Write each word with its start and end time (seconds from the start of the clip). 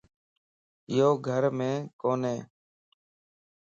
يو 0.97 1.09
گھر 1.27 1.43
مَ 1.57 1.61
ڪوني 2.01 2.35